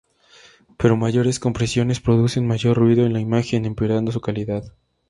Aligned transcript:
Pero 0.77 0.97
mayores 0.97 1.39
compresiones 1.39 1.99
producen 1.99 2.47
mayor 2.47 2.75
ruido 2.75 3.05
en 3.05 3.13
la 3.13 3.19
imagen, 3.19 3.65
empeorando 3.65 4.11
su 4.11 4.19
calidad. 4.19 4.73